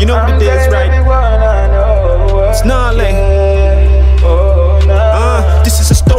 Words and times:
You 0.00 0.06
know 0.06 0.14
what 0.14 0.30
it 0.30 0.40
is, 0.40 0.66
right? 0.72 0.89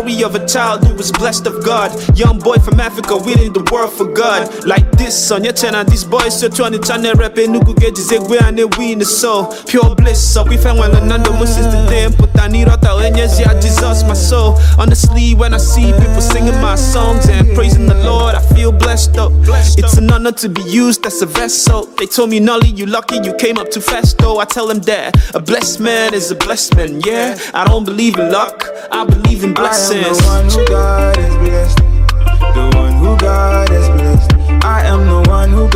Story 0.02 0.23
of 0.23 0.35
a 0.35 0.45
child 0.47 0.83
who 0.85 0.95
was 0.95 1.11
blessed 1.11 1.45
of 1.47 1.63
God. 1.63 1.91
Young 2.17 2.39
boy 2.39 2.55
from 2.57 2.80
Africa 2.80 3.17
winning 3.17 3.53
the 3.53 3.63
world 3.71 3.94
for 3.94 4.05
God. 4.05 4.66
Like 4.66 4.89
this 4.93 5.31
on 5.31 5.43
your 5.43 5.53
channel, 5.53 5.83
these 5.83 6.03
boys 6.03 6.39
so 6.39 6.49
trying 6.49 6.71
to 6.71 6.80
channel 6.80 7.13
rap 7.13 7.38
and 7.38 7.55
nuku 7.55 7.80
get 7.80 7.93
zigwe 7.93 8.41
and 8.41 8.58
they 8.58 8.66
win 8.66 8.99
the 8.99 9.05
soul. 9.05 9.53
Pure 9.67 9.95
bliss 9.95 10.21
so 10.33 10.43
We 10.43 10.58
found 10.58 10.80
one 10.80 10.95
another 10.95 11.31
since 11.45 11.67
the. 11.67 12.16
Put 12.17 12.31
I 12.41 12.47
need 12.47 12.67
out 12.67 12.83
and 12.83 13.16
yes, 13.16 13.39
yeah, 13.39 13.53
Jesus, 13.59 14.03
my 14.03 14.13
soul. 14.16 14.58
Honestly, 14.80 15.35
when 15.35 15.53
I 15.53 15.58
see 15.58 15.91
people 15.91 16.21
singing 16.21 16.59
my 16.59 16.75
songs 16.75 17.30
and 17.30 17.53
praising 17.53 17.86
the 17.86 17.93
Lord, 17.93 18.33
I 18.33 18.41
feel 18.55 18.71
blessed 18.71 19.17
up. 19.17 19.31
It's 19.77 19.97
an 19.97 20.11
honor 20.11 20.31
to 20.31 20.49
be 20.49 20.63
used 20.63 21.05
as 21.05 21.21
a 21.21 21.27
vessel. 21.27 21.86
They 21.99 22.08
told 22.08 22.31
me, 22.31 22.39
Nolly, 22.39 22.69
you 22.69 22.88
lucky 22.88 23.17
you 23.23 23.36
came 23.36 23.59
up 23.59 23.69
too 23.69 23.81
fast, 23.81 24.17
though. 24.17 24.39
I 24.39 24.45
tell 24.45 24.65
them 24.65 24.80
that 24.81 25.15
a 25.36 25.39
blessed 25.39 25.81
man 25.81 26.15
is 26.15 26.31
a 26.31 26.36
blessed 26.36 26.75
man, 26.77 27.02
yeah. 27.02 27.38
I 27.53 27.65
don't 27.65 27.86
believe 27.86 28.17
in 28.17 28.31
luck, 28.31 28.65
I 28.89 29.05
believe 29.05 29.43
in 29.43 29.53
blessings. 29.53 30.19
I 30.21 30.39
am 30.39 30.47
the 30.47 30.49
one 30.49 30.49
who 30.49 30.65
God 30.67 31.17
has 31.17 31.35
blessed. 31.37 31.77
The 31.77 32.71
one 32.77 32.93
who 32.93 33.17
God 33.17 33.69
has 33.69 33.89
blessed. 33.89 34.31
I 34.63 34.85
am 34.85 35.05
the 35.07 35.29
one 35.29 35.49
who 35.49 35.69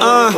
Uh. 0.00 0.32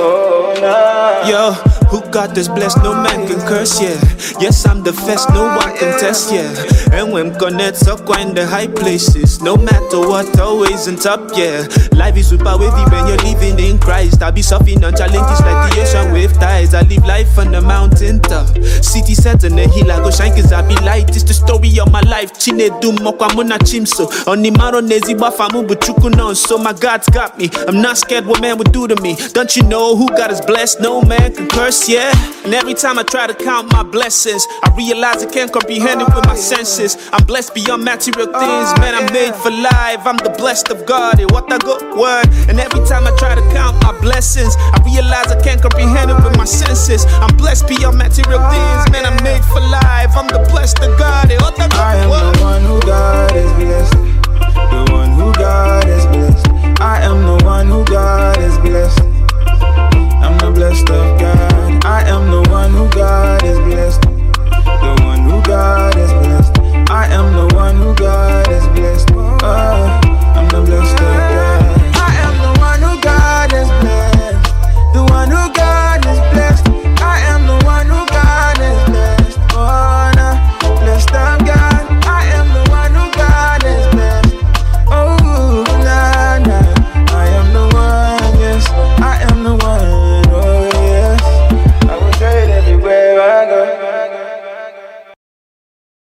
Who 1.91 2.01
got 2.13 2.37
this 2.37 2.47
blessed? 2.47 2.79
No 2.85 2.95
man 2.95 3.27
can 3.27 3.41
curse, 3.49 3.83
yeah. 3.83 3.99
Yes, 4.39 4.65
I'm 4.65 4.85
the 4.85 4.93
best, 4.93 5.29
no 5.31 5.43
one 5.57 5.77
can 5.77 5.99
test, 5.99 6.33
yeah. 6.33 6.47
And 6.93 7.13
when 7.13 7.35
connects 7.35 7.89
up 7.89 8.09
in 8.19 8.33
the 8.33 8.47
high 8.47 8.69
places, 8.69 9.43
no 9.43 9.57
matter 9.57 9.99
what, 9.99 10.39
always 10.39 10.87
on 10.87 10.95
top, 10.97 11.33
yeah. 11.35 11.67
Life 11.91 12.17
is 12.17 12.29
super 12.29 12.57
wavy 12.57 12.85
when 12.95 13.09
you're 13.11 13.19
living 13.27 13.50
Christ. 14.01 14.23
I 14.23 14.31
be 14.31 14.41
surfing 14.41 14.83
on 14.85 14.95
challenges 14.97 15.41
like 15.45 15.75
the 15.75 15.83
ocean 15.83 16.13
wave 16.13 16.33
tides. 16.35 16.73
I 16.75 16.83
live 16.83 17.05
life 17.05 17.39
on 17.39 17.53
the 17.53 17.61
mountain 17.61 18.21
top. 18.21 18.49
City 18.83 19.15
set 19.15 19.45
on 19.45 19.57
the 19.57 19.69
hill, 19.69 19.93
I 19.93 19.99
go 19.99 20.11
shine 20.11 20.33
cause 20.33 20.53
I 20.53 20.67
be 20.67 20.75
light. 20.77 21.11
It's 21.11 21.23
the 21.25 21.35
story 21.35 21.79
of 21.79 21.93
my 21.93 22.01
life. 22.03 22.39
Chine 22.39 22.69
dum 22.81 22.97
mokwa 22.97 23.29
muna 23.35 23.59
chimso. 23.59 24.09
On 24.27 24.41
the 24.43 24.51
maro 24.53 24.81
nezi 24.81 25.15
wafamu 25.15 25.63
buchuku 25.67 26.11
non. 26.17 26.35
So 26.35 26.57
my 26.59 26.73
God's 26.73 27.09
got 27.11 27.37
me. 27.39 27.51
I'm 27.69 27.83
not 27.83 27.99
scared 27.99 28.25
what 28.27 28.41
man 28.41 28.57
would 28.59 28.73
do 28.73 28.89
to 28.89 28.97
me. 29.03 29.17
Don't 29.35 29.55
you 29.57 29.63
know 29.65 29.97
who 29.97 30.09
God 30.09 30.31
is 30.33 30.41
blessed? 30.41 30.81
No 30.81 31.03
man 31.03 31.35
can 31.35 31.49
curse, 31.49 31.89
yeah. 31.89 32.13
And 32.45 32.55
every 32.55 32.75
time 32.75 32.99
I 32.99 33.03
try 33.03 33.27
to 33.27 33.35
count 33.35 33.71
my 33.73 33.83
blessings, 33.83 34.47
I 34.65 34.73
realize 34.77 35.23
I 35.23 35.31
can't 35.31 35.53
comprehend 35.53 36.01
it 36.01 36.09
with 36.15 36.25
my 36.27 36.35
senses. 36.35 36.97
I'm 37.13 37.25
blessed 37.27 37.55
beyond 37.55 37.85
material 37.85 38.27
things, 38.33 38.69
man. 38.81 38.95
I'm 38.95 39.13
made 39.13 39.35
for 39.35 39.51
life. 39.51 40.01
I'm 40.07 40.17
the 40.17 40.31
blessed 40.39 40.71
of 40.71 40.87
God. 40.87 41.21
eh, 41.21 41.27
What 41.29 41.53
a 41.53 41.59
good 41.59 41.83
word. 41.99 42.27
And 42.49 42.59
every 42.59 42.81
time 42.87 43.05
I 43.07 43.13
try 43.19 43.35
to 43.35 43.43
count 43.53 43.77
my 43.83 43.90
blessings, 43.99 44.55
I 44.59 44.83
realize 44.85 45.33
I 45.33 45.41
can't 45.41 45.61
comprehend 45.61 46.11
it 46.11 46.19
with 46.23 46.37
my 46.37 46.45
senses. 46.45 47.05
I'm 47.09 47.37
blessed 47.37 47.69
beyond 47.69 47.99